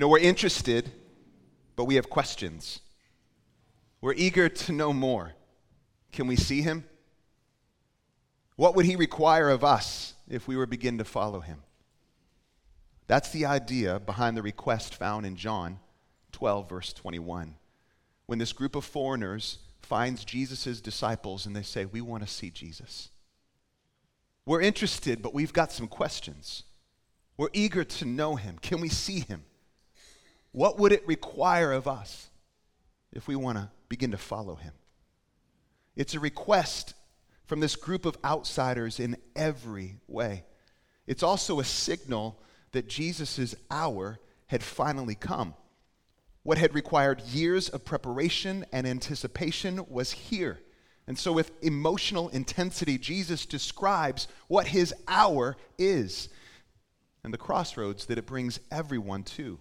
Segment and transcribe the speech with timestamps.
[0.00, 0.90] You know, we're interested,
[1.76, 2.80] but we have questions.
[4.00, 5.34] We're eager to know more.
[6.10, 6.84] Can we see him?
[8.56, 11.58] What would he require of us if we were begin to follow him?
[13.08, 15.80] That's the idea behind the request found in John
[16.32, 17.56] 12, verse 21.
[18.24, 22.48] When this group of foreigners finds Jesus' disciples and they say, We want to see
[22.48, 23.10] Jesus.
[24.46, 26.62] We're interested, but we've got some questions.
[27.36, 28.56] We're eager to know him.
[28.62, 29.44] Can we see him?
[30.52, 32.28] What would it require of us
[33.12, 34.72] if we want to begin to follow him?
[35.96, 36.94] It's a request
[37.46, 40.44] from this group of outsiders in every way.
[41.06, 42.40] It's also a signal
[42.72, 45.54] that Jesus' hour had finally come.
[46.42, 50.60] What had required years of preparation and anticipation was here.
[51.06, 56.28] And so, with emotional intensity, Jesus describes what his hour is
[57.24, 59.58] and the crossroads that it brings everyone to.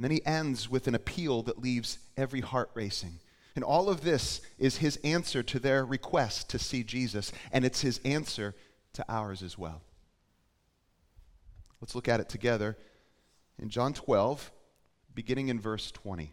[0.00, 3.18] And then he ends with an appeal that leaves every heart racing.
[3.54, 7.82] And all of this is his answer to their request to see Jesus, and it's
[7.82, 8.54] his answer
[8.94, 9.82] to ours as well.
[11.82, 12.78] Let's look at it together
[13.58, 14.50] in John 12,
[15.14, 16.32] beginning in verse 20.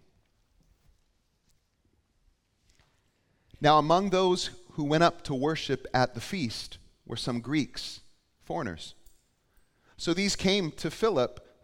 [3.60, 8.00] Now, among those who went up to worship at the feast were some Greeks,
[8.46, 8.96] foreigners.
[9.98, 11.44] So these came to Philip,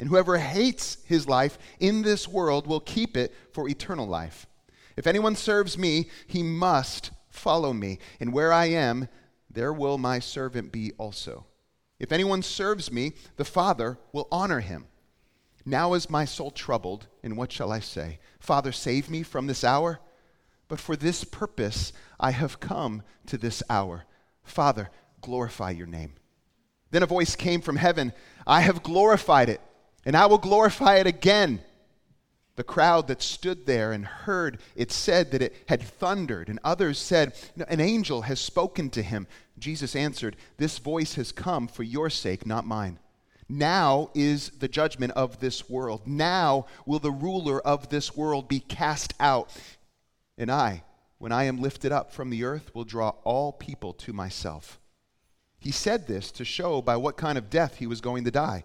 [0.00, 4.46] and whoever hates his life in this world will keep it for eternal life.
[4.96, 9.08] If anyone serves me, he must follow me, and where I am,
[9.50, 11.44] there will my servant be also.
[11.98, 14.86] If anyone serves me, the Father will honor him.
[15.66, 18.20] Now is my soul troubled, and what shall I say?
[18.38, 20.00] Father, save me from this hour?
[20.66, 24.06] But for this purpose I have come to this hour.
[24.44, 24.88] Father,
[25.20, 26.14] glorify your name.
[26.90, 28.14] Then a voice came from heaven
[28.46, 29.60] I have glorified it,
[30.04, 31.60] and I will glorify it again.
[32.56, 36.98] The crowd that stood there and heard it said that it had thundered, and others
[36.98, 37.34] said,
[37.68, 39.26] An angel has spoken to him.
[39.58, 42.98] Jesus answered, This voice has come for your sake, not mine.
[43.48, 46.06] Now is the judgment of this world.
[46.06, 49.52] Now will the ruler of this world be cast out.
[50.38, 50.84] And I,
[51.18, 54.78] when I am lifted up from the earth, will draw all people to myself.
[55.58, 58.64] He said this to show by what kind of death he was going to die.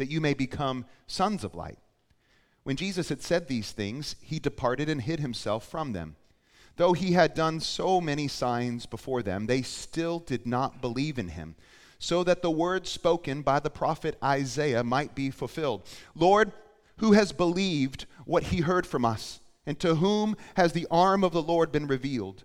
[0.00, 1.78] that you may become sons of light.
[2.62, 6.16] When Jesus had said these things, he departed and hid himself from them.
[6.76, 11.28] Though he had done so many signs before them, they still did not believe in
[11.28, 11.54] him,
[11.98, 16.52] so that the word spoken by the prophet Isaiah might be fulfilled Lord,
[16.96, 19.40] who has believed what he heard from us?
[19.66, 22.44] And to whom has the arm of the Lord been revealed?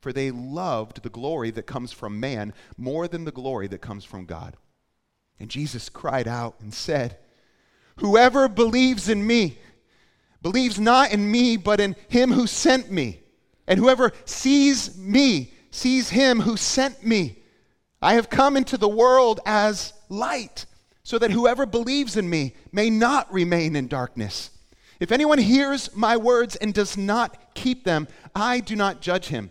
[0.00, 4.04] for they loved the glory that comes from man more than the glory that comes
[4.04, 4.56] from God.
[5.38, 7.18] And Jesus cried out and said,
[7.96, 9.58] Whoever believes in me
[10.42, 13.20] believes not in me, but in him who sent me.
[13.66, 17.42] And whoever sees me sees him who sent me.
[18.00, 20.66] I have come into the world as light,
[21.02, 24.50] so that whoever believes in me may not remain in darkness.
[25.00, 29.50] If anyone hears my words and does not keep them, I do not judge him.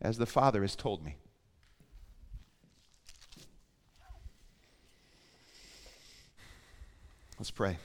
[0.00, 1.16] as the Father has told me.
[7.38, 7.76] Let's pray.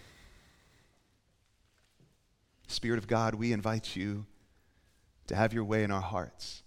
[2.68, 4.26] Spirit of God, we invite you
[5.28, 6.64] to have your way in our hearts.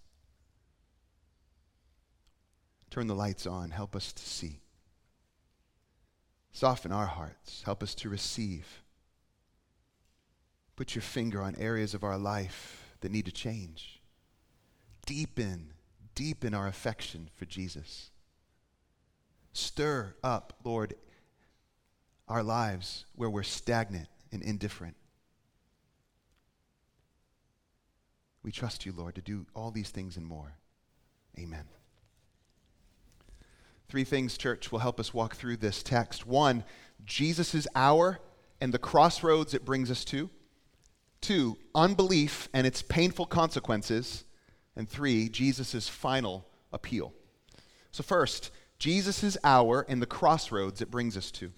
[2.90, 3.70] Turn the lights on.
[3.70, 4.60] Help us to see.
[6.52, 7.62] Soften our hearts.
[7.64, 8.82] Help us to receive.
[10.76, 13.93] Put your finger on areas of our life that need to change.
[15.06, 15.72] Deepen,
[16.14, 18.10] deepen our affection for Jesus.
[19.52, 20.94] Stir up, Lord,
[22.28, 24.96] our lives where we're stagnant and indifferent.
[28.42, 30.54] We trust you, Lord, to do all these things and more.
[31.38, 31.64] Amen.
[33.88, 36.26] Three things, church, will help us walk through this text.
[36.26, 36.64] One,
[37.04, 38.18] Jesus' hour
[38.60, 40.30] and the crossroads it brings us to.
[41.20, 44.24] Two, unbelief and its painful consequences.
[44.76, 47.12] And three, Jesus' final appeal.
[47.92, 51.52] So, first, Jesus' hour and the crossroads it brings us to.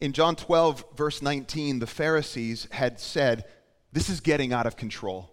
[0.00, 3.44] In John 12, verse 19, the Pharisees had said,
[3.92, 5.32] This is getting out of control.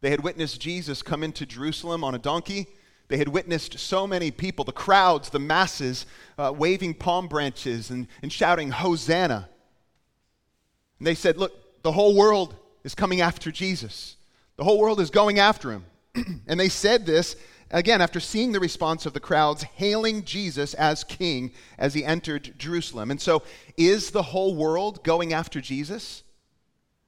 [0.00, 2.66] They had witnessed Jesus come into Jerusalem on a donkey.
[3.08, 6.06] They had witnessed so many people, the crowds, the masses,
[6.36, 9.48] uh, waving palm branches and, and shouting, Hosanna.
[10.98, 12.56] And they said, Look, the whole world
[12.86, 14.14] is coming after Jesus.
[14.56, 15.84] The whole world is going after him.
[16.46, 17.34] and they said this
[17.72, 22.54] Again, after seeing the response of the crowds hailing Jesus as king as he entered
[22.56, 23.10] Jerusalem.
[23.10, 23.42] And so,
[23.76, 26.22] is the whole world going after Jesus?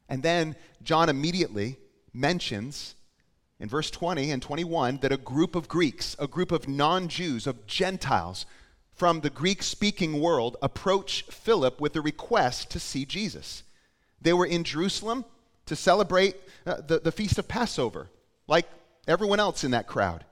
[0.09, 1.77] And then John immediately
[2.13, 2.97] mentions
[3.61, 7.47] in verse 20 and 21 that a group of Greeks, a group of non Jews,
[7.47, 8.47] of Gentiles
[8.93, 13.63] from the Greek speaking world, approach Philip with a request to see Jesus.
[14.21, 15.25] They were in Jerusalem
[15.69, 16.37] to celebrate
[16.67, 18.09] uh, the, the feast of Passover,
[18.47, 18.69] like
[19.07, 20.25] everyone else in that crowd.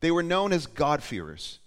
[0.00, 1.58] They were known as God-fearers.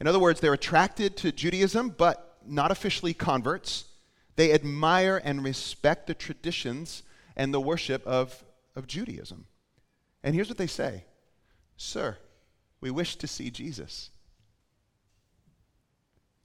[0.00, 3.84] In other words, they're attracted to Judaism, but not officially converts.
[4.36, 7.02] They admire and respect the traditions
[7.36, 8.44] and the worship of,
[8.76, 9.46] of Judaism.
[10.22, 11.04] And here's what they say
[11.76, 12.18] Sir,
[12.80, 14.10] we wish to see Jesus.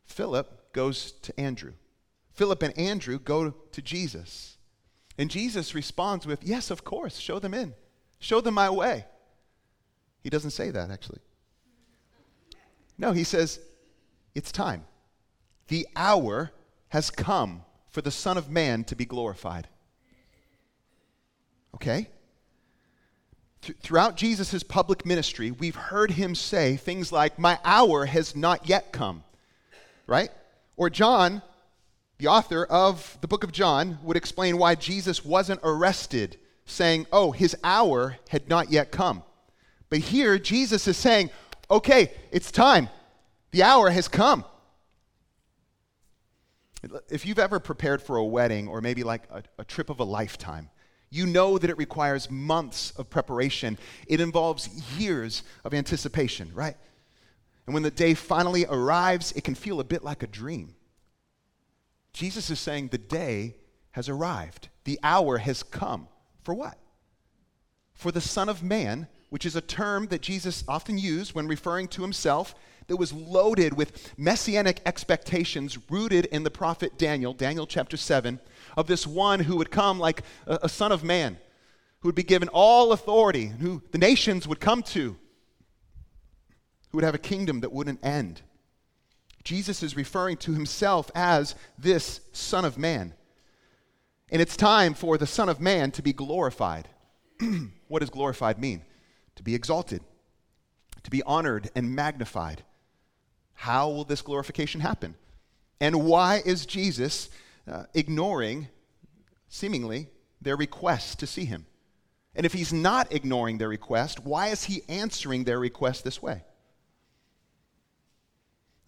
[0.05, 1.73] Philip goes to Andrew.
[2.31, 4.57] Philip and Andrew go to Jesus.
[5.19, 7.73] And Jesus responds with, Yes, of course, show them in.
[8.19, 9.05] Show them my way.
[10.23, 11.19] He doesn't say that, actually.
[12.97, 13.59] No, he says,
[14.33, 14.85] It's time.
[15.67, 16.51] The hour
[16.87, 19.67] has come for the Son of Man to be glorified.
[21.75, 22.07] Okay?
[23.61, 28.69] Th- throughout Jesus' public ministry, we've heard him say things like, My hour has not
[28.69, 29.25] yet come.
[30.07, 30.31] Right?
[30.77, 31.41] Or John,
[32.19, 37.31] the author of the book of John, would explain why Jesus wasn't arrested, saying, Oh,
[37.31, 39.23] his hour had not yet come.
[39.89, 41.31] But here, Jesus is saying,
[41.69, 42.89] okay, it's time.
[43.51, 44.45] The hour has come.
[47.09, 50.03] If you've ever prepared for a wedding or maybe like a, a, trip of a
[50.03, 50.69] lifetime,
[51.09, 53.77] you know that it requires months of preparation.
[54.07, 56.77] It involves years of anticipation, right?
[57.65, 60.75] And when the day finally arrives, it can feel a bit like a dream.
[62.19, 63.55] Jesus is saying the day
[63.91, 66.09] has arrived, the hour has come.
[66.43, 66.77] For what?
[67.93, 71.87] For the Son of Man which is a term that Jesus often used when referring
[71.89, 72.55] to himself
[72.87, 78.39] that was loaded with messianic expectations rooted in the prophet Daniel, Daniel chapter 7,
[78.75, 81.37] of this one who would come like a, a son of man,
[81.99, 85.15] who would be given all authority, who the nations would come to,
[86.89, 88.41] who would have a kingdom that wouldn't end.
[89.43, 93.13] Jesus is referring to himself as this Son of Man.
[94.31, 96.87] And it's time for the Son of Man to be glorified.
[97.87, 98.83] what does glorified mean?
[99.39, 100.01] to be exalted,
[101.01, 102.61] to be honored and magnified.
[103.53, 105.15] How will this glorification happen?
[105.79, 107.29] And why is Jesus
[107.65, 108.67] uh, ignoring,
[109.47, 110.09] seemingly,
[110.41, 111.65] their request to see him?
[112.35, 116.43] And if he's not ignoring their request, why is he answering their request this way?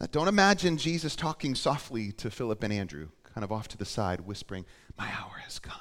[0.01, 3.86] Now, don't imagine Jesus talking softly to Philip and Andrew, kind of off to the
[3.86, 4.65] side, whispering,
[4.98, 5.75] My hour has come.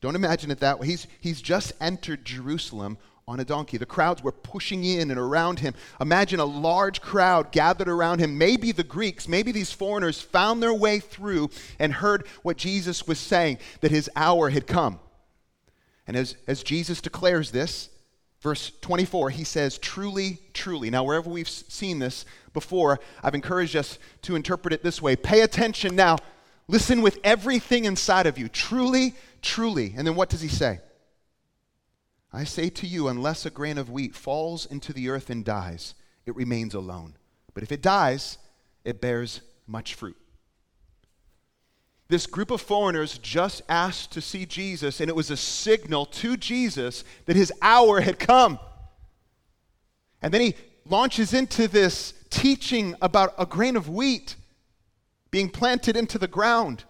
[0.00, 0.88] Don't imagine it that way.
[0.88, 3.76] He's, he's just entered Jerusalem on a donkey.
[3.76, 5.74] The crowds were pushing in and around him.
[6.00, 8.36] Imagine a large crowd gathered around him.
[8.36, 13.20] Maybe the Greeks, maybe these foreigners found their way through and heard what Jesus was
[13.20, 14.98] saying, that his hour had come.
[16.08, 17.88] And as, as Jesus declares this,
[18.40, 20.90] verse 24, he says, Truly, truly.
[20.90, 25.42] Now, wherever we've seen this before, I've encouraged us to interpret it this way Pay
[25.42, 26.18] attention now.
[26.68, 28.48] Listen with everything inside of you.
[28.48, 29.92] Truly, truly.
[29.96, 30.78] And then what does he say?
[32.32, 35.94] I say to you, unless a grain of wheat falls into the earth and dies,
[36.26, 37.16] it remains alone.
[37.54, 38.38] But if it dies,
[38.84, 40.16] it bears much fruit.
[42.10, 46.36] This group of foreigners just asked to see Jesus, and it was a signal to
[46.36, 48.58] Jesus that his hour had come.
[50.20, 54.34] And then he launches into this teaching about a grain of wheat
[55.30, 56.82] being planted into the ground.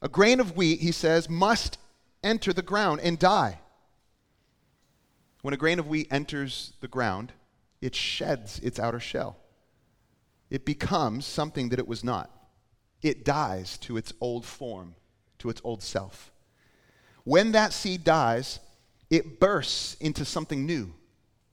[0.00, 1.78] A grain of wheat, he says, must
[2.22, 3.58] enter the ground and die.
[5.42, 7.32] When a grain of wheat enters the ground,
[7.80, 9.36] it sheds its outer shell.
[10.48, 12.30] It becomes something that it was not.
[13.02, 14.94] It dies to its old form,
[15.38, 16.32] to its old self.
[17.24, 18.60] When that seed dies,
[19.10, 20.94] it bursts into something new.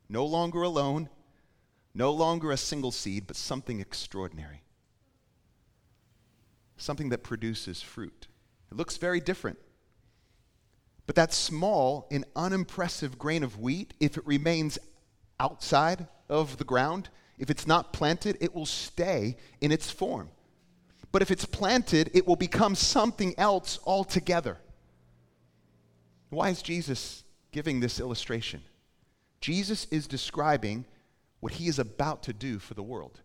[0.10, 1.10] No longer alone,
[1.94, 4.62] no longer a single seed, but something extraordinary.
[6.78, 8.28] Something that produces fruit.
[8.72, 9.58] It looks very different
[11.06, 14.80] but that small and unimpressive grain of wheat, if it remains
[15.40, 20.30] outside of the ground, if it's not planted, it will stay in its form.
[21.16, 24.58] But if it's planted, it will become something else altogether.
[26.30, 28.62] Why is Jesus giving this illustration?
[29.40, 30.84] Jesus is describing
[31.40, 33.22] what he is about to do for the world.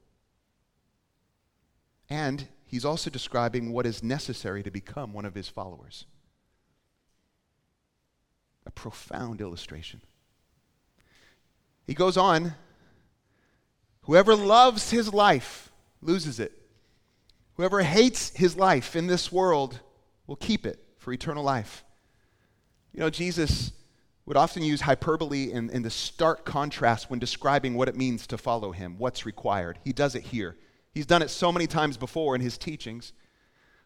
[2.09, 6.05] And he's also describing what is necessary to become one of his followers
[8.67, 10.01] a profound illustration.
[11.89, 12.55] He goes on
[14.03, 16.60] Whoever loves his life loses it.
[17.61, 19.81] Whoever hates his life in this world
[20.27, 21.85] will keep it for eternal life.
[22.95, 23.73] You know, Jesus
[24.25, 28.39] would often use hyperbole in, in the stark contrast when describing what it means to
[28.39, 29.79] follow him, what's required.
[29.85, 30.57] He does it here.
[30.95, 33.13] He's done it so many times before in his teachings.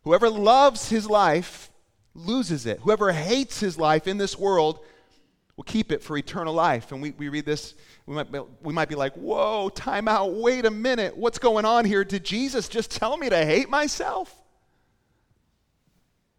[0.03, 1.73] Whoever loves his life
[2.15, 2.79] loses it.
[2.83, 4.85] Whoever hates his life in this world
[5.57, 6.93] will keep it for eternal life.
[6.93, 7.75] And we, we read this,
[8.07, 11.65] we might, be, we might be like, whoa, time out, wait a minute, what's going
[11.65, 12.05] on here?
[12.05, 14.35] Did Jesus just tell me to hate myself?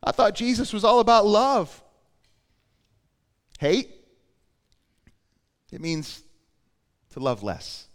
[0.03, 1.81] I thought Jesus was all about love.
[3.60, 3.89] Hate?
[5.72, 6.24] It means
[7.13, 7.88] to love less.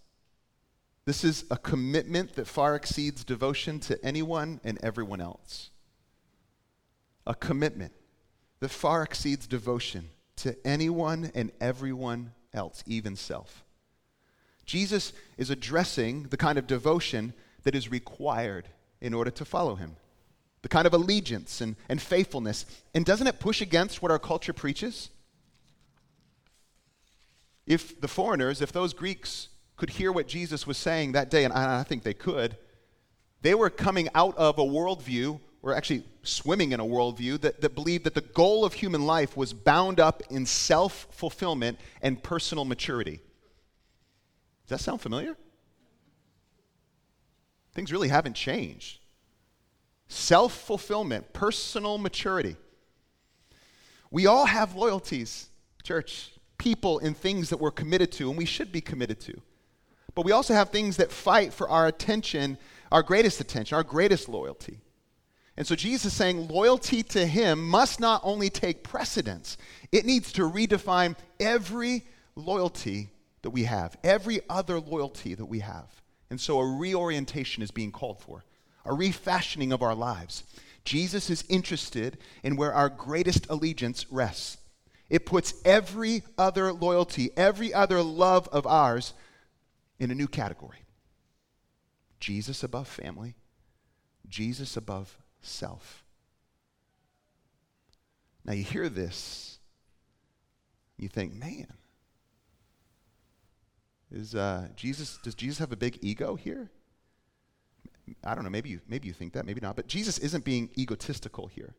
[1.05, 5.71] This is a commitment that far exceeds devotion to anyone and everyone else
[7.27, 7.93] a commitment
[8.61, 10.11] that far exceeds devotion
[10.43, 13.65] to anyone and everyone else, even self.
[14.65, 17.33] Jesus is addressing the kind of devotion
[17.65, 18.69] that is required
[19.01, 19.97] in order to follow him,
[20.63, 22.67] the kind of allegiance and, and faithfulness.
[22.95, 25.11] And doesn't it push against what our culture preaches?
[27.67, 31.53] If the foreigners, if those Greeks could hear what Jesus was saying that day, and
[31.53, 32.57] I, I think they could,
[33.43, 37.75] they were coming out of a worldview we're actually swimming in a worldview that, that
[37.75, 42.65] believed that the goal of human life was bound up in self fulfillment and personal
[42.65, 43.21] maturity.
[44.67, 45.37] Does that sound familiar?
[47.75, 49.01] Things really haven't changed.
[50.09, 52.57] Self fulfillment, personal maturity.
[54.11, 55.51] We all have loyalties,
[55.85, 59.41] church, people and things that we're committed to and we should be committed to.
[60.15, 62.59] But we also have things that fight for our attention,
[62.93, 64.81] our greatest attention, our greatest loyalty.
[65.57, 69.57] And so Jesus is saying loyalty to him must not only take precedence,
[69.93, 72.05] it needs to redefine every
[72.35, 73.11] loyalty
[73.43, 76.03] that we have, every other loyalty that we have.
[76.31, 78.45] And so a reorientation is being called for,
[78.85, 80.45] a refashioning of our lives.
[80.85, 84.57] Jesus is interested in where our greatest allegiance rests.
[85.09, 89.13] It puts every other loyalty, every other love of ours
[89.99, 90.79] in a new category.
[92.21, 93.35] Jesus above family,
[94.29, 96.05] Jesus above self.
[98.45, 99.59] Now you hear this,
[100.97, 101.67] you think, man,
[104.11, 105.19] is uh, Jesus?
[105.23, 106.71] Does Jesus have a big ego here?
[108.25, 108.51] I don't know.
[108.51, 109.77] Maybe you, maybe you think that, maybe not.
[109.77, 111.75] But Jesus isn't being egotistical here.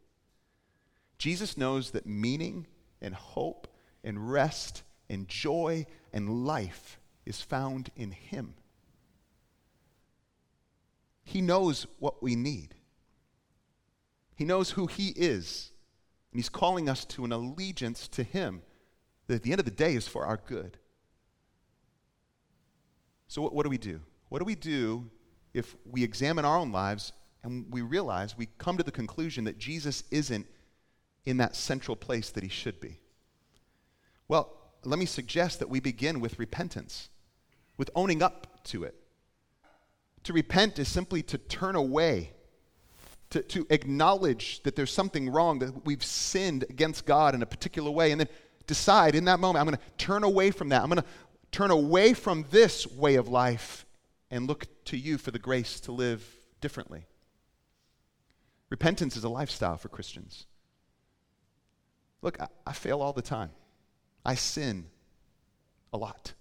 [1.17, 2.67] Jesus knows that meaning
[3.01, 3.67] and hope
[4.03, 8.53] and rest and joy and life is found in Him.
[11.23, 12.75] He knows what we need.
[14.41, 15.69] He knows who He is.
[16.31, 18.63] And He's calling us to an allegiance to Him
[19.27, 20.79] that at the end of the day is for our good.
[23.27, 24.01] So, what, what do we do?
[24.29, 25.11] What do we do
[25.53, 29.59] if we examine our own lives and we realize we come to the conclusion that
[29.59, 30.47] Jesus isn't
[31.27, 32.97] in that central place that he should be?
[34.27, 37.09] Well, let me suggest that we begin with repentance,
[37.77, 38.95] with owning up to it.
[40.23, 42.31] To repent is simply to turn away,
[43.31, 47.89] to, to acknowledge that there's something wrong, that we've sinned against God in a particular
[47.89, 48.27] way, and then
[48.67, 50.83] decide in that moment, I'm going to turn away from that.
[50.83, 51.07] I'm going to
[51.51, 53.85] turn away from this way of life
[54.29, 56.25] and look to you for the grace to live
[56.59, 57.05] differently.
[58.69, 60.45] Repentance is a lifestyle for Christians.
[62.21, 63.51] Look, I, I fail all the time.
[64.25, 64.85] I sin
[65.91, 66.33] a lot.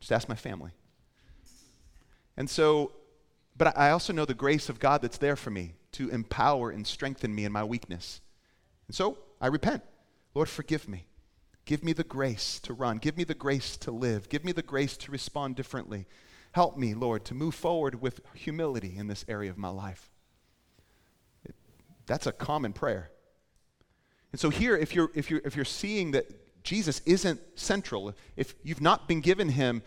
[0.00, 0.72] Just ask my family.
[2.36, 2.92] And so,
[3.56, 6.86] but I also know the grace of God that's there for me to empower and
[6.86, 8.20] strengthen me in my weakness.
[8.86, 9.82] And so I repent.
[10.34, 11.06] Lord, forgive me.
[11.64, 12.98] Give me the grace to run.
[12.98, 14.28] Give me the grace to live.
[14.28, 16.06] Give me the grace to respond differently.
[16.52, 20.10] Help me, Lord, to move forward with humility in this area of my life.
[21.44, 21.54] It,
[22.06, 23.10] that's a common prayer.
[24.32, 26.26] And so here, if you're, if, you're, if you're seeing that
[26.64, 29.82] Jesus isn't central, if you've not been given him,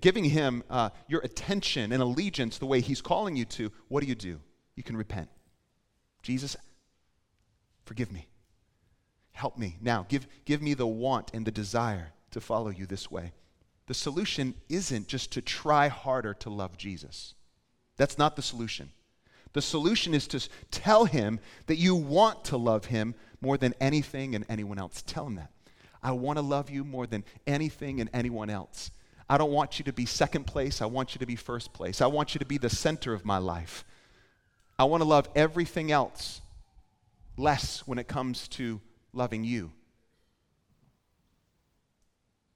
[0.00, 4.08] giving him uh, your attention and allegiance the way he's calling you to, what do
[4.08, 4.40] you do?
[4.74, 5.28] You can repent.
[6.22, 6.56] Jesus,
[7.84, 8.26] forgive me.
[9.32, 9.76] Help me.
[9.80, 13.32] Now, give, give me the want and the desire to follow you this way.
[13.86, 17.34] The solution isn't just to try harder to love Jesus.
[17.96, 18.90] That's not the solution.
[19.52, 24.34] The solution is to tell him that you want to love him more than anything
[24.34, 25.02] and anyone else.
[25.02, 25.50] Tell him that.
[26.02, 28.90] I want to love you more than anything and anyone else.
[29.28, 30.80] I don't want you to be second place.
[30.80, 32.00] I want you to be first place.
[32.00, 33.84] I want you to be the center of my life.
[34.80, 36.40] I want to love everything else
[37.36, 38.80] less when it comes to
[39.12, 39.72] loving you.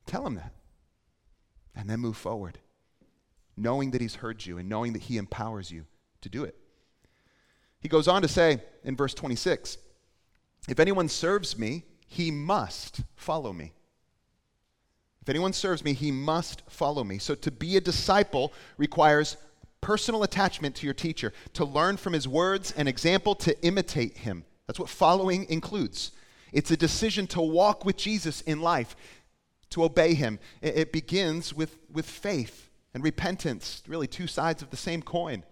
[0.06, 0.54] Tell him that.
[1.76, 2.60] And then move forward,
[3.58, 5.84] knowing that he's heard you and knowing that he empowers you
[6.22, 6.56] to do it.
[7.80, 9.76] He goes on to say in verse 26
[10.66, 13.74] If anyone serves me, he must follow me.
[15.20, 17.18] If anyone serves me, he must follow me.
[17.18, 19.36] So to be a disciple requires
[19.84, 24.42] personal attachment to your teacher, to learn from his words and example, to imitate him.
[24.66, 26.12] That's what following includes.
[26.54, 28.96] It's a decision to walk with Jesus in life,
[29.68, 30.38] to obey him.
[30.62, 35.44] It, begins with, with faith and repentance, really two sides of the same coin,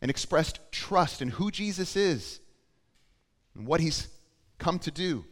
[0.00, 2.38] and expressed trust in who Jesus is
[3.56, 4.06] and what he's
[4.58, 5.24] come to do.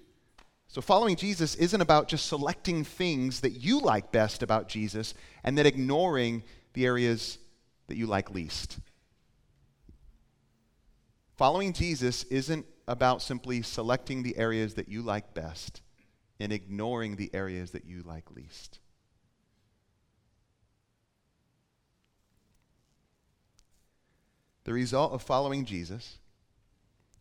[0.66, 5.56] So, following Jesus isn't about just selecting things that you like best about Jesus and
[5.56, 7.38] then ignoring the areas
[7.86, 8.78] that you like least.
[11.36, 15.82] Following Jesus isn't about simply selecting the areas that you like best
[16.40, 18.78] and ignoring the areas that you like least.
[24.64, 26.18] The result of following Jesus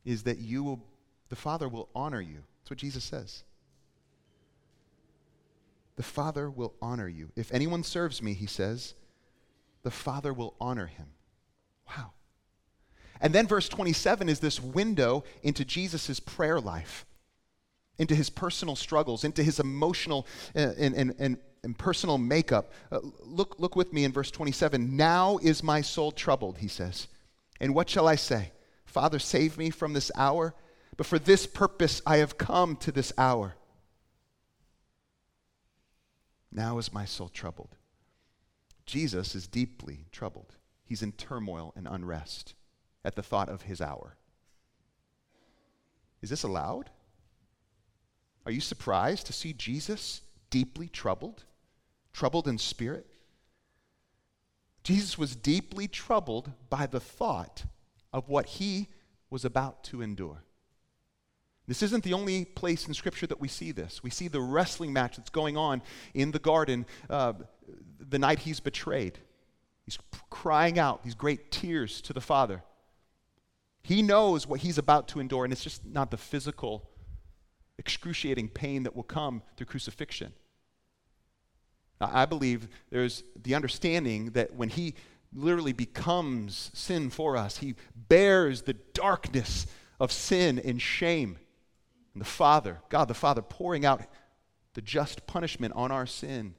[0.04, 0.84] is that you will,
[1.30, 3.44] the Father will honor you that's what Jesus says.
[5.98, 7.30] The Father will honor you.
[7.36, 8.96] If anyone serves me, he says,
[9.86, 11.06] the Father will honor him.
[11.88, 12.14] Wow.
[13.22, 17.06] And then verse 27 is this window into Jesus' prayer life,
[18.00, 22.72] into his personal struggles, into his emotional uh, and, and, and, and personal makeup.
[22.92, 24.98] Uh, look, look with me in verse 27.
[24.98, 27.08] Now is my soul troubled, he says.
[27.62, 28.54] And what shall I say?
[28.86, 30.56] Father, save me from this hour.
[30.98, 33.54] But for this purpose I have come to this hour.
[36.52, 37.76] Now is my soul troubled.
[38.86, 40.56] Jesus is deeply troubled.
[40.86, 42.54] He's in turmoil and unrest
[43.04, 44.18] at the thought of his hour.
[46.22, 46.90] Is this allowed?
[48.46, 51.44] Are you surprised to see Jesus deeply troubled?
[52.14, 53.08] Troubled in spirit?
[54.84, 57.66] Jesus was deeply troubled by the thought
[58.14, 58.88] of what he
[59.32, 60.44] was about to endure.
[61.68, 64.04] This isn't the only place in Scripture that we see this.
[64.04, 65.82] We see the wrestling match that's going on
[66.14, 67.34] in the garden uh,
[68.00, 69.18] the night he's betrayed.
[69.84, 69.98] He's
[70.30, 72.64] crying out these great tears to the Father.
[73.82, 76.90] He knows what he's about to endure, and it's just not the physical,
[77.78, 80.34] excruciating pain that will come through crucifixion.
[82.00, 84.96] Now, I believe there's the understanding that when he
[85.34, 89.68] literally becomes sin for us, he bears the darkness
[90.00, 91.38] of sin and shame
[92.16, 94.02] and the Father, God the Father, pouring out
[94.74, 96.56] the just punishment on our sin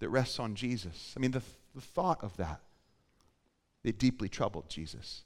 [0.00, 1.14] that rests on Jesus.
[1.16, 1.42] I mean, the,
[1.76, 2.60] the thought of that,
[3.84, 5.22] it deeply troubled Jesus.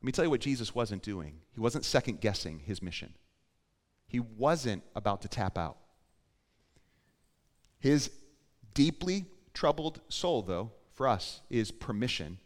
[0.00, 1.40] Let me tell you what Jesus wasn't doing.
[1.54, 3.14] He wasn't second guessing his mission.
[4.06, 5.76] He wasn't about to tap out.
[7.80, 8.10] His
[8.74, 12.38] deeply troubled soul, though, for us, is permission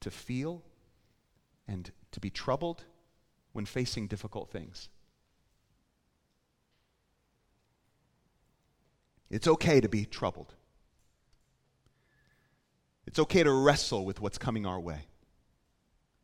[0.00, 0.64] to feel
[1.68, 2.84] and to be troubled
[3.52, 4.88] when facing difficult things.
[9.30, 10.54] It's okay to be troubled.
[13.06, 15.06] It's okay to wrestle with what's coming our way.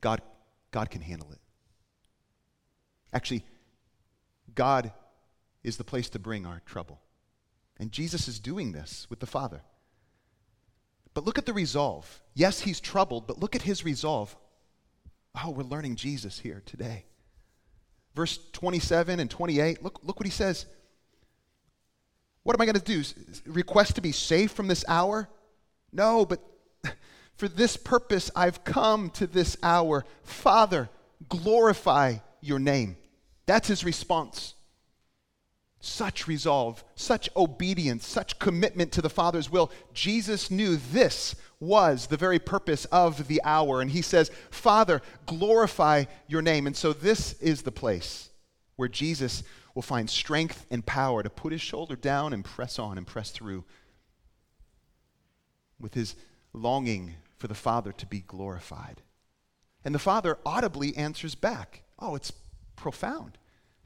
[0.01, 0.21] God,
[0.71, 1.41] God can handle it.
[3.13, 3.45] Actually,
[4.55, 4.93] God
[5.63, 7.01] is the place to bring our trouble.
[7.79, 9.63] And Jesus is doing this with the Father.
[11.15, 12.23] But look at the resolve.
[12.35, 14.37] Yes, he's troubled, but look at his resolve.
[15.43, 17.07] Oh, we're learning Jesus here today.
[18.15, 20.67] Verse 27 and 28, look, look what he says.
[22.43, 23.03] What am I going to do?
[23.47, 25.29] Request to be safe from this hour?
[25.93, 26.41] No, but
[27.37, 30.05] for this purpose I've come to this hour.
[30.23, 30.89] Father,
[31.29, 32.97] glorify your name.
[33.47, 34.55] That's his response.
[35.81, 39.71] Such resolve, such obedience, such commitment to the Father's will.
[39.95, 43.81] Jesus knew this was the very purpose of the hour.
[43.81, 46.67] And he says, Father, glorify your name.
[46.67, 48.31] And so this is the place
[48.77, 49.43] where Jesus
[49.75, 53.31] will find strength and power to put his shoulder down and press on and press
[53.31, 53.65] through
[55.81, 56.15] with his
[56.53, 59.03] longing for the Father to be glorified.
[59.85, 61.83] And the Father audibly answers back.
[61.99, 62.33] Oh, it's
[62.77, 63.39] profound.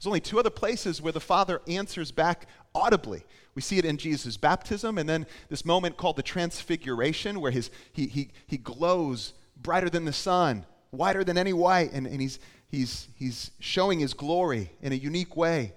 [0.03, 3.23] There's only two other places where the Father answers back audibly.
[3.55, 7.71] We see it in Jesus' baptism, and then this moment called the Transfiguration, where his,
[7.93, 12.39] he, he, he glows brighter than the sun, whiter than any white, and, and he's,
[12.67, 15.71] he's, he's showing his glory in a unique way.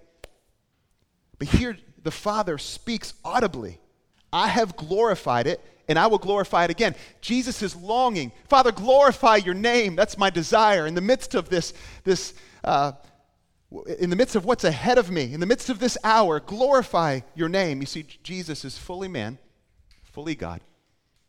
[1.39, 3.79] But here, the Father speaks audibly
[4.33, 6.97] I have glorified it, and I will glorify it again.
[7.21, 8.33] Jesus is longing.
[8.49, 9.95] Father, glorify your name.
[9.95, 10.85] That's my desire.
[10.89, 12.35] In the midst of this, this
[12.65, 12.93] uh,
[13.99, 17.21] in the midst of what's ahead of me, in the midst of this hour, glorify
[17.35, 17.81] your name.
[17.81, 19.39] You see, Jesus is fully man,
[20.03, 20.61] fully God.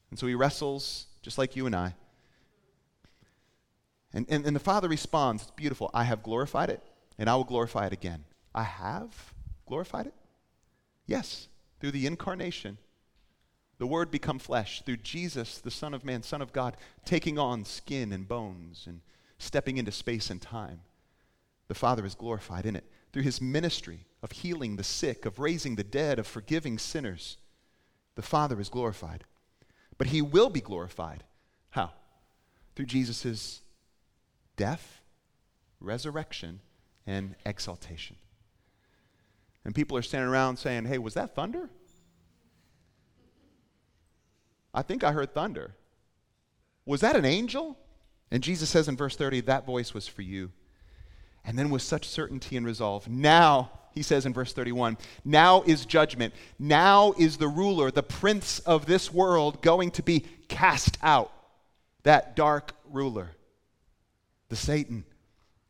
[0.10, 1.95] And so he wrestles just like you and I.
[4.13, 5.89] And, and, and the Father responds, It's beautiful.
[5.93, 6.82] I have glorified it,
[7.17, 8.23] and I will glorify it again.
[8.56, 9.34] I have
[9.65, 10.13] glorified it?
[11.06, 11.47] Yes,
[11.80, 12.78] through the incarnation
[13.78, 17.63] the Word become flesh through Jesus, the Son of Man, Son of God, taking on
[17.63, 19.02] skin and bones and
[19.38, 20.82] stepping into space and time.
[21.67, 22.86] The Father is glorified in it.
[23.12, 27.38] Through his ministry of healing the sick, of raising the dead, of forgiving sinners,
[28.15, 29.23] the Father is glorified.
[29.97, 31.23] But he will be glorified.
[31.71, 31.91] How?
[32.75, 33.62] Through Jesus'
[34.56, 35.01] death,
[35.80, 36.60] resurrection,
[37.06, 38.17] and exaltation.
[39.65, 41.69] And people are standing around saying, hey, was that thunder?
[44.73, 45.75] I think I heard thunder.
[46.86, 47.77] Was that an angel?
[48.32, 50.51] And Jesus says in verse 30, that voice was for you.
[51.47, 55.86] And then with such certainty and resolve, now, he says in verse 31, now is
[55.86, 56.33] judgment.
[56.60, 61.31] Now is the ruler, the prince of this world, going to be cast out.
[62.03, 63.31] That dark ruler,
[64.49, 65.05] the Satan,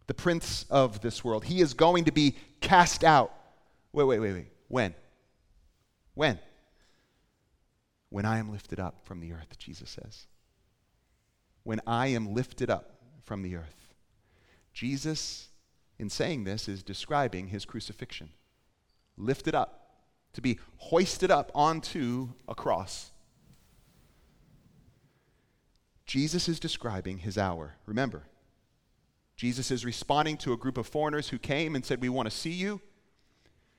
[0.07, 1.45] the prince of this world.
[1.45, 3.31] He is going to be cast out.
[3.93, 4.47] Wait, wait, wait, wait.
[4.67, 4.95] When?
[6.15, 6.39] When?
[8.09, 10.25] When I am lifted up from the earth, Jesus says.
[11.63, 13.93] When I am lifted up from the earth.
[14.73, 15.49] Jesus,
[15.99, 18.29] in saying this, is describing his crucifixion.
[19.17, 19.87] Lifted up,
[20.33, 23.11] to be hoisted up onto a cross.
[26.05, 27.75] Jesus is describing his hour.
[27.85, 28.23] Remember,
[29.35, 32.35] Jesus is responding to a group of foreigners who came and said, We want to
[32.35, 32.81] see you.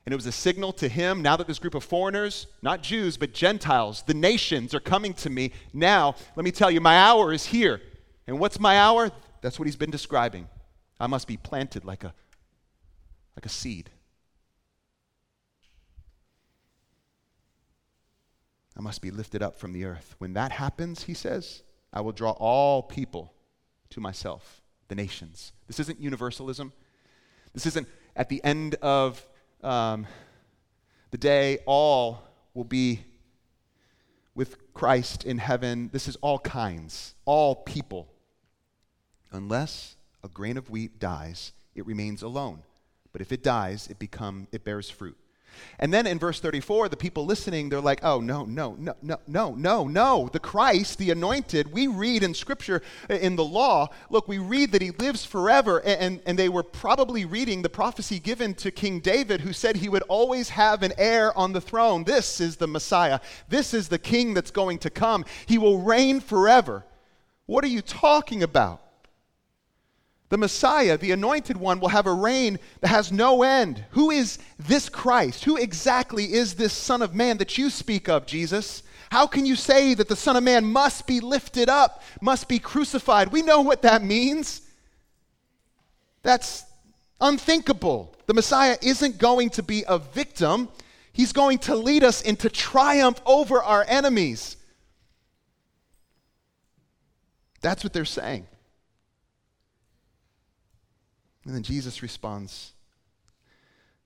[0.07, 3.19] And it was a signal to him now that this group of foreigners, not Jews,
[3.19, 5.53] but Gentiles, the nations are coming to me.
[5.75, 7.81] Now, let me tell you, my hour is here.
[8.27, 9.11] And what's my hour?
[9.43, 10.49] That's what he's been describing.
[11.01, 12.15] I must be planted like a,
[13.37, 13.91] like a seed.
[18.77, 20.15] I must be lifted up from the earth.
[20.19, 23.33] When that happens, he says, I will draw all people
[23.91, 25.53] to myself, the nations.
[25.67, 26.73] This isn't universalism.
[27.55, 29.27] This isn't at the end of
[29.63, 30.07] um,
[31.11, 32.23] the day all
[32.55, 33.01] will be
[34.35, 35.91] with Christ in heaven.
[35.93, 38.09] This is all kinds, all people.
[39.33, 42.63] Unless a grain of wheat dies, it remains alone.
[43.13, 45.17] But if it dies, it become it bears fruit.
[45.79, 49.19] And then in verse 34, the people listening, they're like, oh, no, no, no, no,
[49.27, 50.29] no, no, no.
[50.33, 54.83] The Christ, the anointed, we read in Scripture, in the law, look, we read that
[54.83, 55.79] he lives forever.
[55.79, 59.89] And, and they were probably reading the prophecy given to King David, who said he
[59.89, 62.05] would always have an heir on the throne.
[62.05, 63.21] This is the Messiah.
[63.49, 65.25] This is the king that's going to come.
[65.47, 66.85] He will reign forever.
[67.47, 68.83] What are you talking about?
[70.31, 73.85] The Messiah, the anointed one, will have a reign that has no end.
[73.93, 75.45] Who is this Christ?
[75.45, 78.83] Who exactly is this Son of Man that you speak of, Jesus?
[79.11, 82.59] How can you say that the Son of Man must be lifted up, must be
[82.59, 83.33] crucified?
[83.33, 84.61] We know what that means.
[86.23, 86.65] That's
[87.21, 88.15] unthinkable.
[88.27, 90.69] The Messiah isn't going to be a victim,
[91.13, 94.57] he's going to lead us into triumph over our enemies.
[97.63, 98.47] That's what they're saying.
[101.49, 102.75] And then Jesus responds,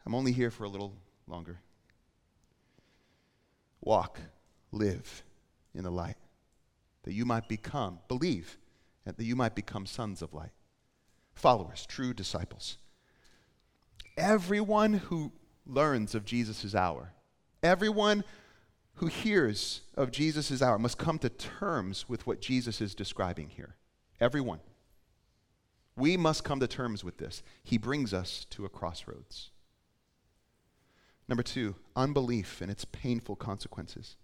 [0.06, 0.94] I'm only here for a little
[1.26, 1.58] longer.
[3.80, 4.20] Walk,
[4.70, 5.24] live
[5.74, 6.14] in the light,
[7.02, 8.58] that you might become, believe,
[9.04, 10.52] and that you might become sons of light,
[11.34, 12.78] followers, true disciples.
[14.16, 15.32] Everyone who
[15.66, 17.12] learns of Jesus' hour,
[17.60, 18.22] everyone
[18.94, 23.74] who hears of Jesus' hour must come to terms with what Jesus is describing here.
[24.20, 24.60] Everyone.
[25.96, 27.42] We must come to terms with this.
[27.62, 29.50] He brings us to a crossroads.
[31.28, 34.16] Number two, unbelief and its painful consequences.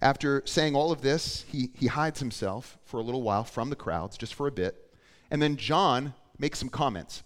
[0.00, 3.76] After saying all of this, he, he hides himself for a little while from the
[3.76, 4.94] crowds, just for a bit.
[5.30, 7.22] And then John makes some comments.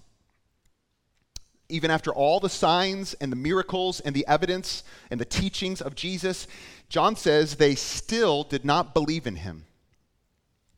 [1.69, 5.95] Even after all the signs and the miracles and the evidence and the teachings of
[5.95, 6.47] Jesus,
[6.89, 9.65] John says they still did not believe in him.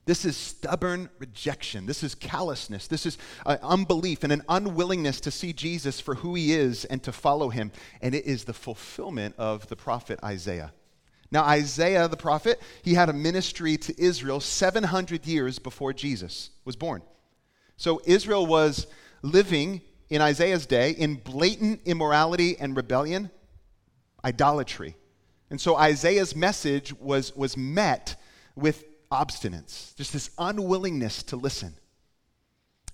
[0.06, 1.86] This is stubborn rejection.
[1.86, 2.88] This is callousness.
[2.88, 7.02] This is uh, unbelief and an unwillingness to see Jesus for who he is and
[7.04, 7.72] to follow him.
[8.02, 10.72] And it is the fulfillment of the prophet Isaiah.
[11.30, 16.76] Now, Isaiah the prophet, he had a ministry to Israel 700 years before Jesus was
[16.76, 17.02] born.
[17.76, 18.86] So Israel was
[19.22, 23.30] living in Isaiah's day in blatant immorality and rebellion,
[24.22, 24.96] idolatry.
[25.50, 28.16] And so Isaiah's message was, was met
[28.54, 31.74] with obstinance, just this unwillingness to listen.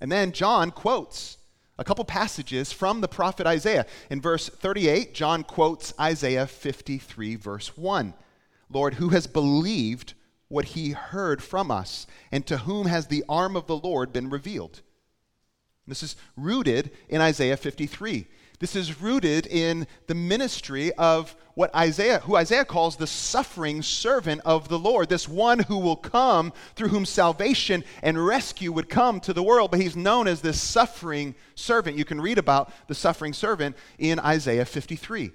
[0.00, 1.38] And then John quotes
[1.78, 3.86] a couple passages from the prophet Isaiah.
[4.10, 8.14] In verse 38, John quotes Isaiah 53, verse 1.
[8.70, 10.14] Lord, who has believed
[10.48, 14.28] what he heard from us, and to whom has the arm of the Lord been
[14.28, 14.82] revealed?
[15.86, 18.26] This is rooted in Isaiah 53.
[18.60, 24.42] This is rooted in the ministry of what Isaiah, who Isaiah calls the suffering servant
[24.44, 29.18] of the Lord, this one who will come through whom salvation and rescue would come
[29.20, 31.96] to the world, but he's known as this suffering servant.
[31.96, 35.32] You can read about the suffering servant in Isaiah 53.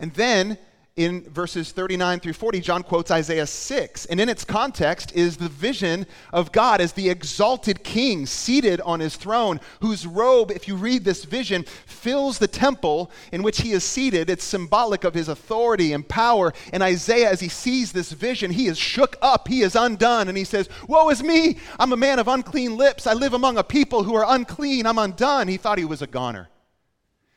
[0.00, 0.58] And then
[0.96, 4.06] in verses 39 through 40, John quotes Isaiah 6.
[4.06, 9.00] And in its context is the vision of God as the exalted king seated on
[9.00, 13.72] his throne, whose robe, if you read this vision, fills the temple in which he
[13.72, 14.30] is seated.
[14.30, 16.54] It's symbolic of his authority and power.
[16.72, 20.38] And Isaiah, as he sees this vision, he is shook up, he is undone, and
[20.38, 21.58] he says, Woe is me!
[21.78, 23.06] I'm a man of unclean lips.
[23.06, 24.86] I live among a people who are unclean.
[24.86, 25.46] I'm undone.
[25.48, 26.48] He thought he was a goner.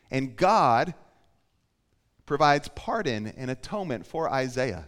[0.10, 0.94] And God,
[2.30, 4.88] provides pardon and atonement for Isaiah.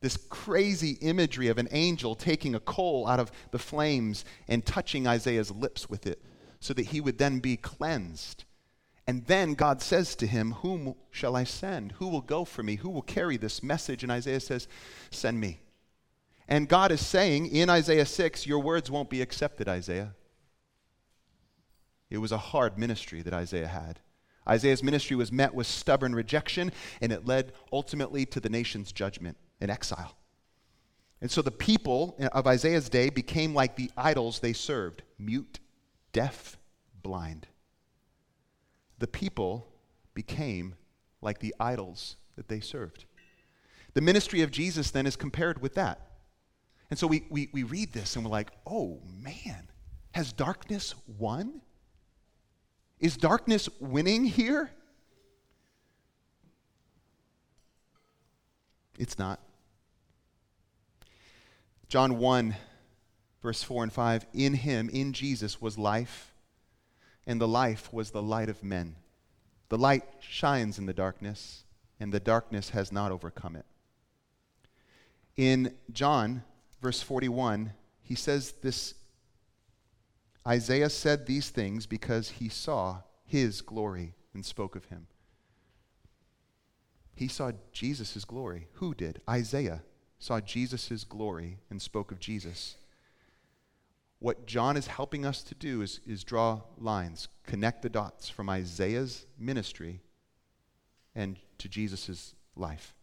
[0.00, 5.06] This crazy imagery of an angel taking a coal out of the flames and touching
[5.06, 6.24] Isaiah's lips with it
[6.60, 8.44] so that he would then be cleansed.
[9.06, 11.92] And then God says to him, Whom shall I send?
[11.98, 12.76] Who will go for me?
[12.76, 14.02] Who will carry this message?
[14.02, 14.66] And Isaiah says,
[15.10, 15.60] Send me.
[16.48, 20.14] And God is saying in Isaiah 6, Your words won't be accepted, Isaiah.
[22.08, 24.00] It was a hard ministry that Isaiah had.
[24.48, 29.36] Isaiah's ministry was met with stubborn rejection, and it led ultimately to the nation's judgment
[29.60, 30.16] and exile.
[31.20, 35.60] And so the people of Isaiah's day became like the idols they served mute,
[36.12, 36.58] deaf,
[37.02, 37.46] blind.
[38.98, 39.68] The people
[40.14, 40.74] became
[41.20, 43.04] like the idols that they served.
[43.94, 46.08] The ministry of Jesus then is compared with that.
[46.90, 49.70] And so we, we, we read this and we're like, oh man,
[50.12, 51.60] has darkness won?
[53.02, 54.70] Is darkness winning here?
[58.96, 59.40] It's not.
[61.88, 62.54] John 1,
[63.42, 66.32] verse 4 and 5 In him, in Jesus, was life,
[67.26, 68.94] and the life was the light of men.
[69.68, 71.64] The light shines in the darkness,
[71.98, 73.66] and the darkness has not overcome it.
[75.36, 76.44] In John,
[76.80, 77.72] verse 41,
[78.04, 78.94] he says this
[80.46, 85.06] Isaiah said these things because he saw his glory and spoke of him.
[87.14, 88.68] He saw Jesus' glory.
[88.74, 89.20] Who did?
[89.28, 89.82] Isaiah
[90.18, 92.76] saw Jesus' glory and spoke of Jesus.
[94.18, 98.48] What John is helping us to do is, is draw lines, connect the dots from
[98.48, 100.00] Isaiah's ministry
[101.14, 102.94] and to Jesus' life.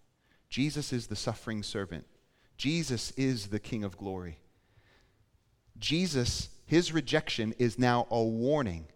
[0.50, 2.06] Jesus is the suffering servant.
[2.58, 4.40] Jesus is the King of glory.
[5.78, 8.88] Jesus his rejection is now a warning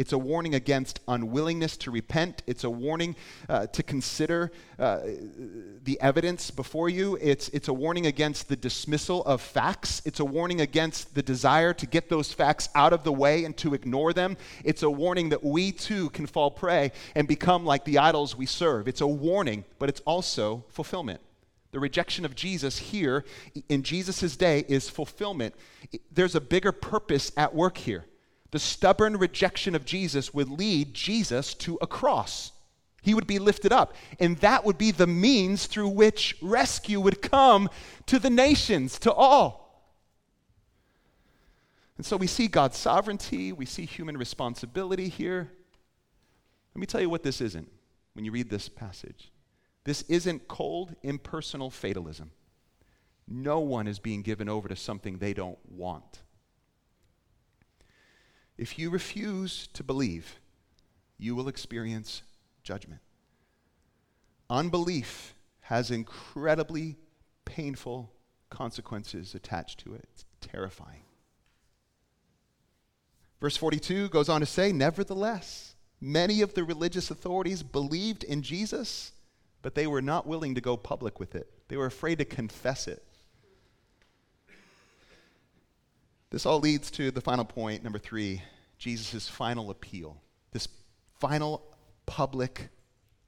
[0.00, 2.42] it's a warning against unwillingness to repent.
[2.46, 3.16] It's a warning
[3.50, 5.00] uh, to consider uh,
[5.82, 7.18] the evidence before you.
[7.20, 10.00] It's, it's a warning against the dismissal of facts.
[10.06, 13.54] It's a warning against the desire to get those facts out of the way and
[13.58, 14.38] to ignore them.
[14.64, 18.46] It's a warning that we too can fall prey and become like the idols we
[18.46, 18.88] serve.
[18.88, 21.20] It's a warning, but it's also fulfillment.
[21.72, 23.24] The rejection of Jesus here
[23.68, 25.54] in Jesus' day is fulfillment.
[26.10, 28.04] There's a bigger purpose at work here
[28.50, 32.52] the stubborn rejection of Jesus would lead Jesus to a cross.
[33.02, 33.94] He would be lifted up.
[34.18, 37.70] And that would be the means through which rescue would come
[38.06, 39.60] to the nations, to all.
[41.96, 45.50] And so we see God's sovereignty, we see human responsibility here.
[46.74, 47.70] Let me tell you what this isn't
[48.14, 49.29] when you read this passage.
[49.84, 52.32] This isn't cold, impersonal fatalism.
[53.26, 56.20] No one is being given over to something they don't want.
[58.58, 60.38] If you refuse to believe,
[61.16, 62.22] you will experience
[62.62, 63.00] judgment.
[64.50, 66.96] Unbelief has incredibly
[67.44, 68.12] painful
[68.50, 70.04] consequences attached to it.
[70.12, 71.04] It's terrifying.
[73.40, 79.12] Verse 42 goes on to say, Nevertheless, many of the religious authorities believed in Jesus,
[79.62, 81.50] but they were not willing to go public with it.
[81.68, 83.02] They were afraid to confess it.
[86.30, 88.42] This all leads to the final point, number three
[88.78, 90.66] Jesus' final appeal, this
[91.18, 91.62] final
[92.06, 92.70] public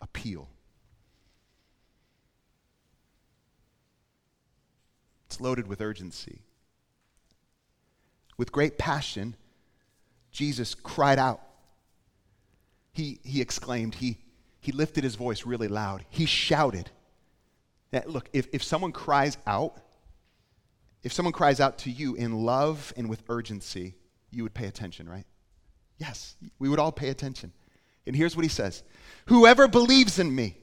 [0.00, 0.48] appeal.
[5.26, 6.40] It's loaded with urgency.
[8.38, 9.36] With great passion,
[10.30, 11.40] Jesus cried out.
[12.92, 14.18] He, he exclaimed, he,
[14.62, 16.04] he lifted his voice really loud.
[16.08, 16.88] He shouted.
[17.90, 19.76] That, look, if, if someone cries out,
[21.02, 23.96] if someone cries out to you in love and with urgency,
[24.30, 25.26] you would pay attention, right?
[25.98, 27.52] Yes, we would all pay attention.
[28.06, 28.84] And here's what he says
[29.26, 30.56] Whoever believes in me,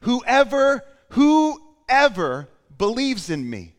[0.00, 3.74] whoever, whoever believes in me.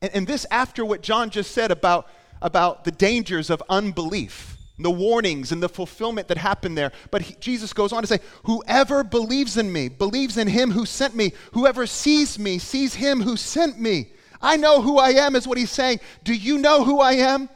[0.00, 2.08] And, and this after what John just said about,
[2.40, 6.92] about the dangers of unbelief, the warnings and the fulfillment that happened there.
[7.10, 10.84] But he, Jesus goes on to say, Whoever believes in me, believes in him who
[10.84, 11.32] sent me.
[11.52, 14.12] Whoever sees me, sees him who sent me.
[14.42, 16.00] I know who I am, is what he's saying.
[16.24, 17.48] Do you know who I am?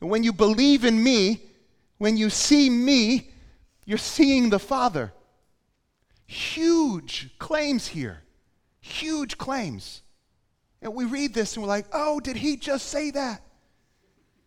[0.00, 1.40] And when you believe in me,
[1.98, 3.30] when you see me,
[3.86, 5.12] you're seeing the Father.
[6.26, 8.20] Huge claims here.
[8.80, 10.02] Huge claims.
[10.82, 13.42] And we read this and we're like, oh, did he just say that?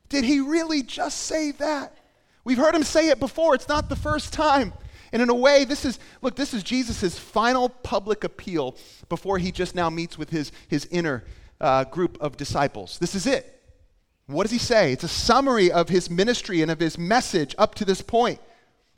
[0.09, 1.97] Did he really just say that?
[2.43, 3.55] We've heard him say it before.
[3.55, 4.73] It's not the first time.
[5.11, 8.77] And in a way, this is, look, this is Jesus' final public appeal
[9.09, 11.23] before he just now meets with his, his inner
[11.59, 12.99] uh, group of disciples.
[12.99, 13.53] This is it.
[14.27, 14.91] What does he say?
[14.91, 18.39] It's a summary of his ministry and of his message up to this point.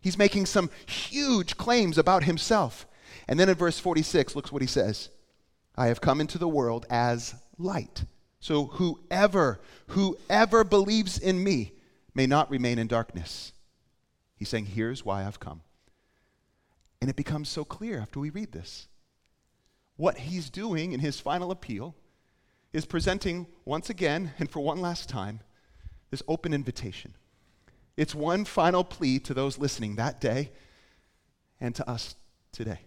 [0.02, 2.88] He's making some huge claims about himself.
[3.28, 5.10] And then in verse 46, looks what he says
[5.76, 8.04] I have come into the world as light.
[8.40, 11.74] So whoever, whoever believes in me
[12.14, 13.52] may not remain in darkness.
[14.36, 15.62] He's saying, Here's why I've come.
[17.02, 18.88] And it becomes so clear after we read this.
[19.98, 21.96] What he's doing in his final appeal
[22.72, 25.42] is presenting once again and for one last time
[26.12, 27.14] this open invitation.
[27.98, 30.52] It's one final plea to those listening that day
[31.60, 32.16] and to us
[32.52, 32.80] today.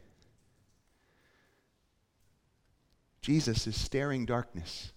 [3.20, 4.91] Jesus is staring darkness.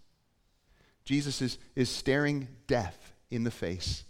[1.05, 4.03] Jesus is, is staring death in the face.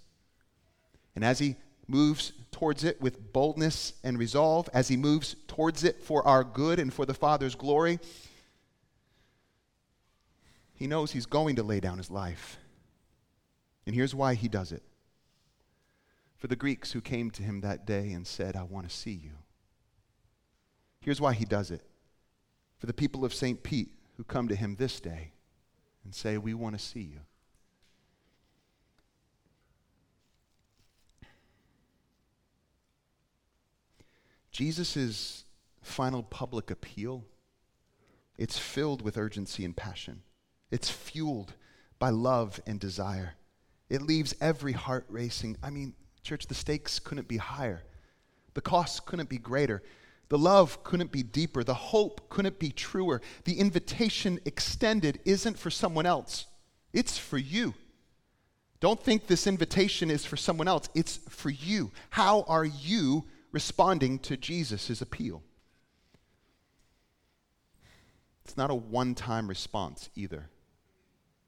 [1.14, 6.02] And as he moves towards it with boldness and resolve, as he moves towards it
[6.02, 8.00] for our good and for the Father's glory,
[10.74, 12.58] he knows he's going to lay down his life.
[13.86, 14.84] And here's why he does it.
[16.38, 19.12] For the Greeks who came to him that day and said, I want to see
[19.12, 19.32] you.
[21.02, 21.82] Here's why he does it.
[22.78, 23.62] For the people of St.
[23.64, 25.32] Pete who come to him this day
[26.06, 27.20] and say, We want to see you.
[34.52, 35.44] Jesus'
[35.82, 37.26] final public appeal,
[38.38, 40.22] it's filled with urgency and passion.
[40.72, 41.56] It's fueled
[42.00, 43.36] by love and desire.
[43.90, 45.58] It leaves every heart racing.
[45.62, 47.84] I mean, church, the stakes couldn't be higher.
[48.54, 49.84] The costs couldn't be greater.
[50.30, 51.64] The love couldn't be deeper.
[51.64, 53.22] The hope couldn't be truer.
[53.44, 56.46] The invitation extended isn't for someone else,
[56.94, 57.74] it's for you.
[58.82, 61.92] Don't think this invitation is for someone else, it's for you.
[62.10, 65.42] How are you responding to Jesus' appeal?
[68.44, 70.50] It's not a one time response either.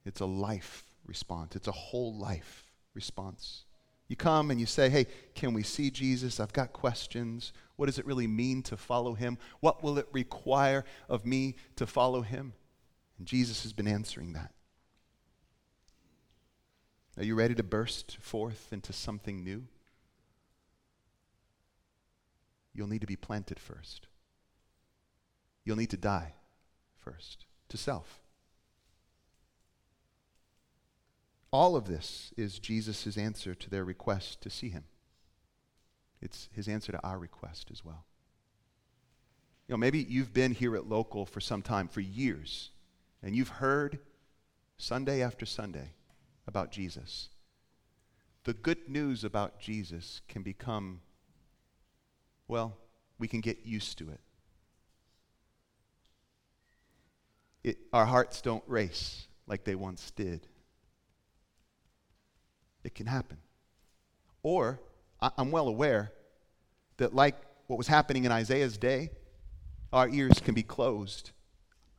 [0.05, 3.65] It's a life response, it's a whole life response.
[4.07, 6.39] You come and you say, Hey, can we see Jesus?
[6.39, 7.51] I've got questions.
[7.75, 9.37] What does it really mean to follow him?
[9.59, 12.53] What will it require of me to follow him?
[13.17, 14.51] And Jesus has been answering that.
[17.17, 19.65] Are you ready to burst forth into something new?
[22.73, 24.07] You'll need to be planted first.
[25.65, 26.33] You'll need to die
[26.99, 28.21] first to self.
[31.51, 34.83] All of this is Jesus' answer to their request to see him.
[36.21, 38.05] It's his answer to our request as well.
[39.67, 42.71] You know, maybe you've been here at local for some time, for years,
[43.21, 43.99] and you've heard
[44.77, 45.91] Sunday after Sunday
[46.47, 47.29] about Jesus.
[48.45, 51.01] The good news about Jesus can become,
[52.47, 52.77] well,
[53.19, 54.19] we can get used to it.
[57.63, 60.47] it our hearts don't race like they once did.
[62.88, 63.38] It can happen.
[64.43, 64.79] Or,
[65.19, 66.13] I'm well aware
[66.95, 67.35] that, like
[67.67, 69.09] what was happening in Isaiah's day,
[69.91, 71.31] our ears can be closed,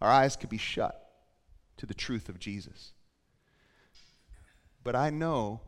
[0.01, 1.12] our eyes can be shut
[1.76, 2.93] to the truth of Jesus.
[4.82, 5.61] But I know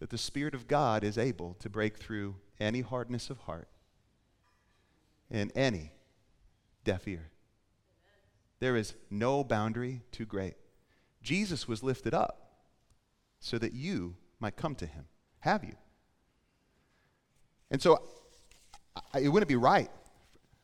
[0.00, 3.68] that the Spirit of God is able to break through any hardness of heart
[5.30, 5.92] and any
[6.82, 7.30] deaf ear.
[8.58, 10.56] There is no boundary too great.
[11.22, 12.45] Jesus was lifted up
[13.40, 15.04] so that you might come to him.
[15.40, 15.74] Have you?
[17.70, 18.02] And so
[19.12, 19.90] I, it wouldn't be right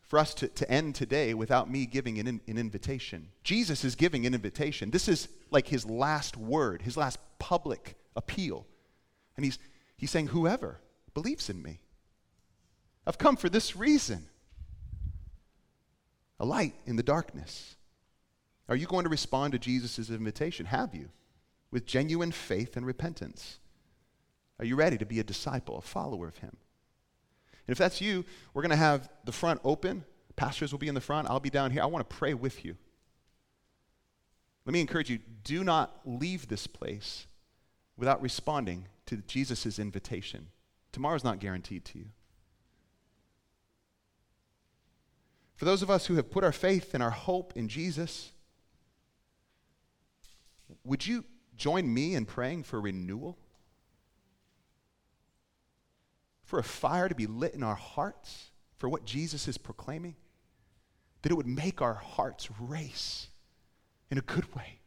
[0.02, 3.28] for us to, to end today without me giving an, an invitation.
[3.44, 4.90] Jesus is giving an invitation.
[4.90, 8.66] This is like his last word, his last public appeal.
[9.36, 9.58] And he's,
[9.96, 10.80] he's saying, Whoever
[11.14, 11.80] believes in me,
[13.06, 14.26] I've come for this reason
[16.38, 17.76] a light in the darkness.
[18.68, 20.66] Are you going to respond to Jesus' invitation?
[20.66, 21.08] Have you?
[21.72, 23.58] With genuine faith and repentance.
[24.60, 26.56] Are you ready to be a disciple, a follower of Him?
[27.66, 30.04] And if that's you, we're going to have the front open.
[30.36, 31.28] Pastors will be in the front.
[31.28, 31.82] I'll be down here.
[31.82, 32.76] I want to pray with you.
[34.64, 37.26] Let me encourage you do not leave this place
[37.96, 40.48] without responding to Jesus' invitation.
[40.92, 42.06] Tomorrow's not guaranteed to you.
[45.56, 48.32] For those of us who have put our faith and our hope in Jesus,
[50.84, 51.24] would you
[51.62, 53.38] join me in praying for renewal?
[56.42, 60.16] For a fire to be lit in our hearts for what Jesus is proclaiming?
[61.22, 63.28] That it would make our hearts race
[64.10, 64.80] in a good way.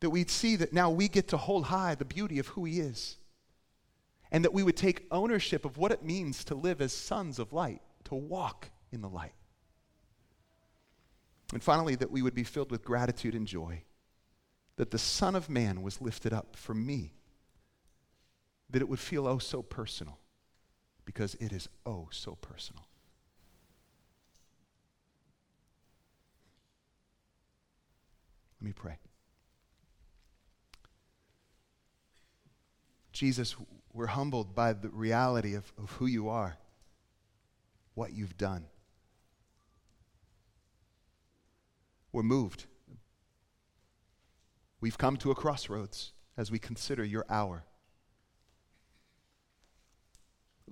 [0.00, 2.80] That we'd see that now we get to hold high the beauty of who He
[2.80, 3.16] is.
[4.32, 7.52] And that we would take ownership of what it means to live as sons of
[7.52, 9.34] light, to walk in the light.
[11.52, 13.84] And finally, that we would be filled with gratitude and joy
[14.76, 17.12] that the Son of Man was lifted up for me,
[18.70, 20.18] that it would feel oh so personal,
[21.04, 22.86] because it is oh so personal.
[28.60, 28.98] Let me pray.
[33.12, 33.54] Jesus,
[33.92, 36.56] we're humbled by the reality of, of who you are,
[37.94, 38.64] what you've done.
[42.14, 42.66] We're moved.
[44.80, 47.64] We've come to a crossroads as we consider your hour.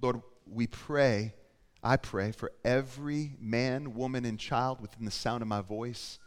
[0.01, 1.34] Lord, we pray,
[1.82, 6.20] I pray for every man, woman, and child within the sound of my voice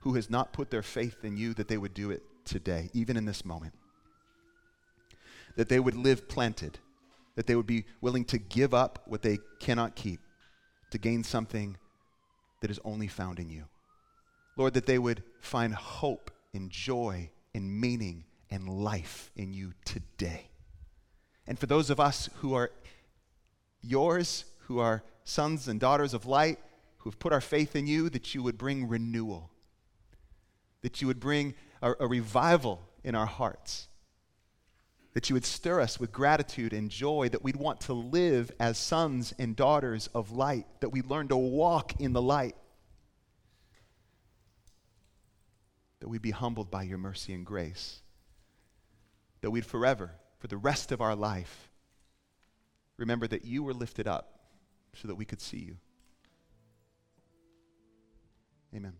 [0.00, 3.18] who has not put their faith in you that they would do it today, even
[3.18, 3.74] in this moment.
[5.56, 6.78] That they would live planted,
[7.36, 10.20] that they would be willing to give up what they cannot keep
[10.90, 11.76] to gain something
[12.62, 13.64] that is only found in you.
[14.58, 20.50] Lord, that they would find hope and joy and meaning and life in you today.
[21.46, 22.72] And for those of us who are
[23.80, 26.58] yours, who are sons and daughters of light,
[26.98, 29.50] who have put our faith in you, that you would bring renewal,
[30.82, 33.86] that you would bring a, a revival in our hearts,
[35.14, 38.76] that you would stir us with gratitude and joy, that we'd want to live as
[38.76, 42.56] sons and daughters of light, that we'd learn to walk in the light
[46.00, 48.00] that we'd be humbled by your mercy and grace,
[49.40, 51.70] that we'd forever, for the rest of our life,
[52.96, 54.40] remember that you were lifted up
[54.94, 55.76] so that we could see you.
[58.74, 58.94] Amen.